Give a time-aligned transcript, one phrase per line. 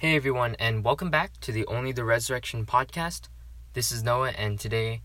[0.00, 3.28] Hey everyone, and welcome back to the Only the Resurrection podcast.
[3.74, 5.02] This is Noah, and today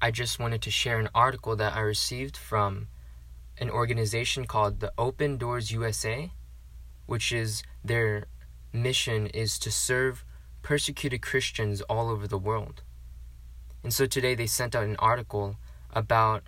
[0.00, 2.88] I just wanted to share an article that I received from
[3.58, 6.32] an organization called the Open Doors USA,
[7.06, 8.24] which is their
[8.72, 10.24] mission is to serve
[10.60, 12.82] persecuted Christians all over the world.
[13.84, 15.54] And so today they sent out an article
[15.92, 16.42] about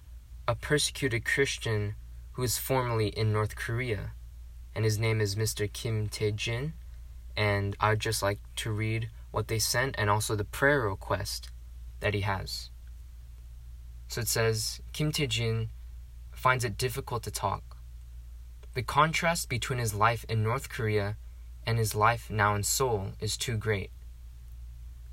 [0.48, 1.95] a persecuted Christian
[2.32, 4.14] who is formerly in North Korea,
[4.74, 5.72] and his name is Mr.
[5.72, 6.72] Kim Tae Jin
[7.37, 11.51] and I'd just like to read what they sent and also the prayer request
[12.01, 12.70] that he has.
[14.09, 15.70] So it says Kim Tae-jin
[16.33, 17.77] finds it difficult to talk.
[18.75, 21.16] The contrast between his life in North Korea
[21.66, 23.91] and his life now in Seoul is too great.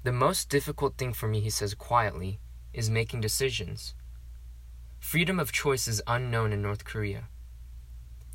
[0.03, 2.39] The most difficult thing for me, he says quietly,
[2.73, 3.93] is making decisions.
[4.99, 7.25] Freedom of choice is unknown in North Korea.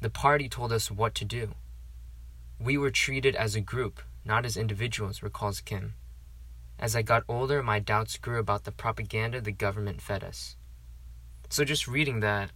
[0.00, 1.54] The party told us what to do.
[2.58, 5.94] We were treated as a group, not as individuals, recalls Kim.
[6.78, 10.56] As I got older, my doubts grew about the propaganda the government fed us.
[11.48, 12.50] So, just reading that,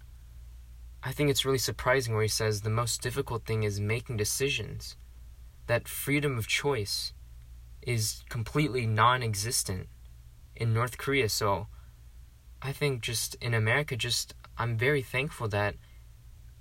[1.02, 4.96] I think it's really surprising where he says the most difficult thing is making decisions.
[5.66, 7.12] That freedom of choice
[7.82, 9.88] is completely non existent
[10.56, 11.28] in North Korea.
[11.28, 11.68] So,
[12.60, 15.76] I think just in America, just I'm very thankful that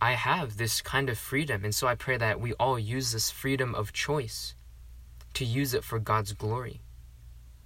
[0.01, 1.65] I have this kind of freedom.
[1.65, 4.55] And so I pray that we all use this freedom of choice
[5.33, 6.81] to use it for God's glory.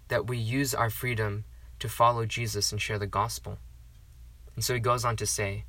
[0.07, 1.45] That we use our freedom
[1.79, 3.59] to follow Jesus and share the gospel.
[4.55, 5.65] And so he goes on to say,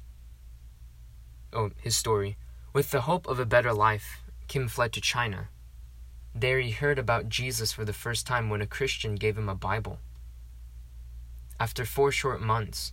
[1.52, 2.36] oh, his story.
[2.72, 5.48] With the hope of a better life, Kim fled to China.
[6.34, 9.54] There he heard about Jesus for the first time when a Christian gave him a
[9.54, 9.98] Bible.
[11.60, 12.92] After four short months,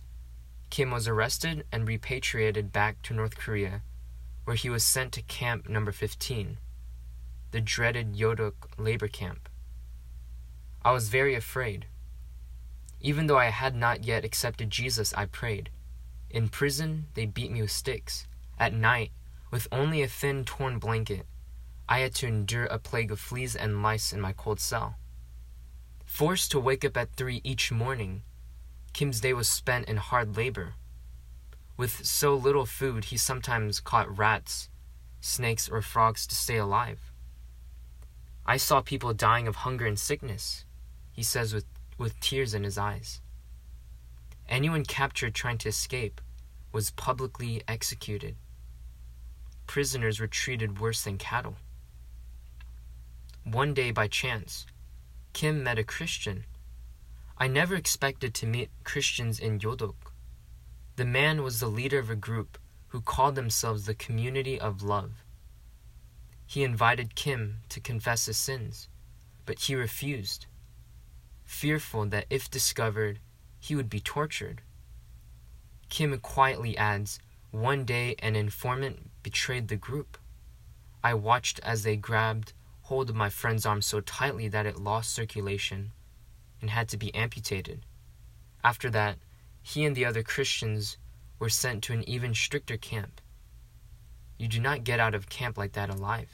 [0.72, 3.82] Kim was arrested and repatriated back to North Korea,
[4.46, 6.56] where he was sent to Camp Number 15,
[7.50, 9.50] the dreaded Yodok labor camp.
[10.82, 11.84] I was very afraid.
[13.02, 15.68] Even though I had not yet accepted Jesus, I prayed.
[16.30, 18.26] In prison, they beat me with sticks.
[18.58, 19.10] At night,
[19.50, 21.26] with only a thin, torn blanket,
[21.86, 24.96] I had to endure a plague of fleas and lice in my cold cell.
[26.06, 28.22] Forced to wake up at three each morning,
[28.92, 30.74] Kim's day was spent in hard labor.
[31.76, 34.68] With so little food, he sometimes caught rats,
[35.20, 37.12] snakes, or frogs to stay alive.
[38.44, 40.64] I saw people dying of hunger and sickness,
[41.12, 41.64] he says with,
[41.96, 43.20] with tears in his eyes.
[44.48, 46.20] Anyone captured trying to escape
[46.72, 48.36] was publicly executed.
[49.66, 51.56] Prisoners were treated worse than cattle.
[53.44, 54.66] One day, by chance,
[55.32, 56.44] Kim met a Christian
[57.42, 60.12] I never expected to meet Christians in Yodok.
[60.94, 62.56] The man was the leader of a group
[62.90, 65.24] who called themselves the Community of Love.
[66.46, 68.88] He invited Kim to confess his sins,
[69.44, 70.46] but he refused,
[71.44, 73.18] fearful that if discovered,
[73.58, 74.62] he would be tortured.
[75.88, 77.18] Kim quietly adds,
[77.50, 80.16] One day an informant betrayed the group.
[81.02, 82.52] I watched as they grabbed
[82.82, 85.90] hold of my friend's arm so tightly that it lost circulation
[86.62, 87.84] and had to be amputated.
[88.64, 89.18] After that,
[89.60, 90.96] he and the other Christians
[91.38, 93.20] were sent to an even stricter camp.
[94.38, 96.30] You do not get out of camp like that alive.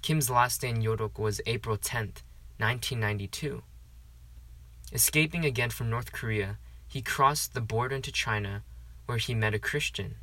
[0.00, 2.14] Kim's last day in Yodok was April 10,
[2.58, 3.62] 1992.
[4.92, 8.62] Escaping again from North Korea, he crossed the border into China
[9.06, 10.16] where he met a Christian.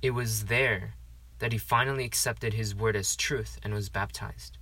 [0.00, 0.94] It was there
[1.40, 4.58] that he finally accepted his word as truth and was baptized.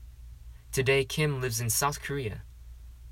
[0.77, 2.43] Today, Kim lives in South Korea.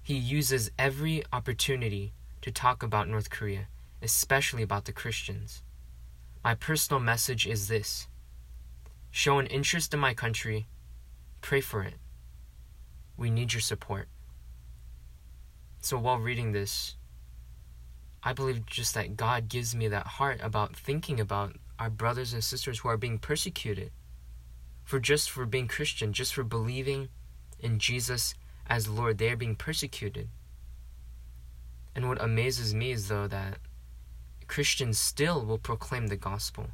[0.02, 3.68] He uses every opportunity to talk about North Korea,
[4.02, 5.62] especially about the Christians.
[6.44, 8.06] My personal message is this
[9.10, 10.66] show an interest in my country,
[11.40, 11.94] pray for it.
[13.16, 14.08] We need your support.
[15.80, 16.96] So while reading this,
[18.22, 22.44] I believe just that God gives me that heart about thinking about our brothers and
[22.44, 23.90] sisters who are being persecuted
[24.84, 27.08] for just for being Christian, just for believing
[27.60, 28.34] in Jesus
[28.66, 30.28] as Lord, they are being persecuted.
[31.94, 33.58] And what amazes me is, though, that
[34.46, 36.68] Christians still will proclaim the gospel.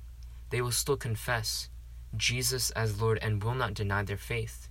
[0.50, 1.68] They will still confess
[2.16, 4.68] Jesus as Lord and will not deny their faith,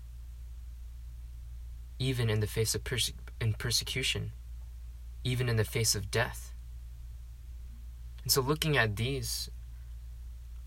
[1.98, 4.32] even in the face of perse- in persecution,
[5.24, 6.54] even in the face of death.
[8.24, 9.50] And so, looking at these,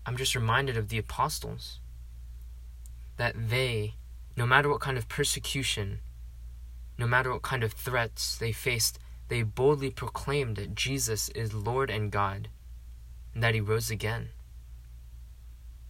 [0.05, 1.79] I'm just reminded of the apostles
[3.17, 3.93] that they,
[4.35, 5.99] no matter what kind of persecution
[6.97, 11.89] no matter what kind of threats they faced, they boldly proclaimed that Jesus is Lord
[11.89, 12.49] and God,
[13.33, 14.29] and that He rose again.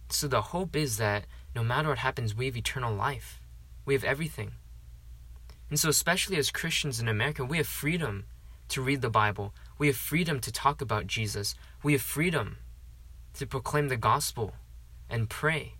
[0.08, 3.40] So the hope is that no matter what happens, we have eternal life.
[3.84, 4.52] We have everything.
[5.70, 8.24] And so, especially as Christians in America, we have freedom
[8.68, 9.52] to read the Bible.
[9.78, 11.54] We have freedom to talk about Jesus.
[11.82, 12.58] We have freedom
[13.34, 14.54] to proclaim the gospel
[15.10, 15.74] and pray.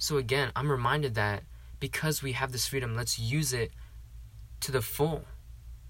[0.00, 1.42] So, again, I'm reminded that
[1.78, 3.70] because we have this freedom, let's use it
[4.60, 5.24] to the full.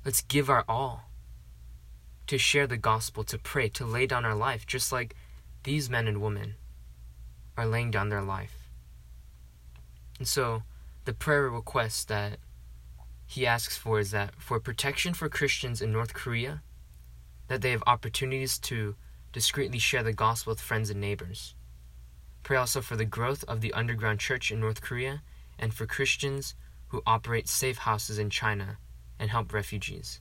[0.05, 1.05] Let's give our all
[2.27, 5.15] to share the gospel, to pray, to lay down our life, just like
[5.63, 6.57] these men and women
[7.57, 8.69] are laying down their life.
[10.19, 10.65] And so,
[11.05, 12.41] the prayer request that
[13.27, 16.63] he asks for is that for protection for Christians in North Korea,
[17.47, 18.97] that they have opportunities to
[19.33, 21.55] discreetly share the gospel with friends and neighbors.
[22.43, 25.23] Pray also for the growth of the underground church in North Korea
[25.59, 26.55] and for Christians
[26.89, 28.79] who operate safe houses in China
[29.19, 30.21] and help refugees.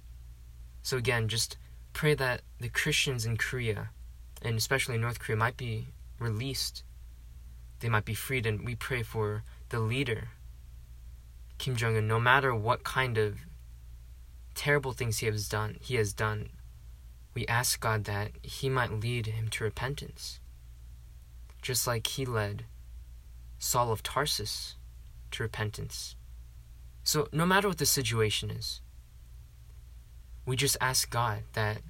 [0.82, 1.58] So, again, just
[1.94, 3.90] pray that the Christians in Korea,
[4.42, 5.88] and especially North Korea, might be
[6.20, 6.84] released.
[7.80, 10.30] They might be freed, and we pray for the leader
[11.60, 13.40] Kim Jong Un, no matter what kind of
[14.56, 16.50] terrible things he has done, he has done,
[17.34, 20.40] we ask God that He might lead him to repentance,
[21.62, 22.66] just like He led
[23.58, 24.76] Saul of Tarsus
[25.32, 26.16] to repentance.
[27.04, 28.82] So, no matter what the situation is,
[30.46, 31.82] we just ask God that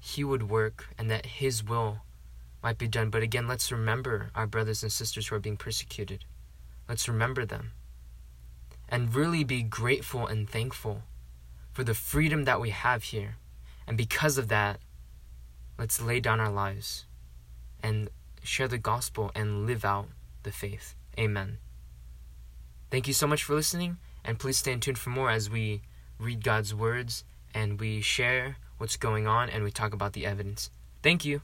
[0.00, 1.98] He would work and that His will
[2.62, 3.10] might be done.
[3.10, 6.24] But again, let's remember our brothers and sisters who are being persecuted.
[6.88, 7.72] Let's remember them
[8.88, 11.02] and really be grateful and thankful
[11.72, 13.36] for the freedom that we have here.
[13.86, 14.78] And because of that,
[15.78, 17.06] let's lay down our lives
[17.82, 18.10] and
[18.42, 20.08] share the gospel and live out
[20.42, 20.94] the faith.
[21.18, 21.58] Amen.
[22.90, 25.82] Thank you so much for listening, and please stay tuned for more as we
[26.18, 27.24] read God's words
[27.54, 30.70] and we share what's going on and we talk about the evidence.
[31.02, 31.42] Thank you.